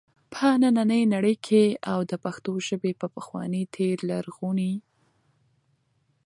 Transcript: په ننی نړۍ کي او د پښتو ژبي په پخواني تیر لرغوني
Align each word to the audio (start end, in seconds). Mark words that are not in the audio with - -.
په 0.33 0.47
ننی 0.61 1.03
نړۍ 1.13 1.35
کي 1.47 1.63
او 1.91 1.99
د 2.11 2.13
پښتو 2.23 2.51
ژبي 2.67 2.91
په 3.01 3.07
پخواني 3.15 3.63
تیر 3.75 3.97
لرغوني 4.09 4.73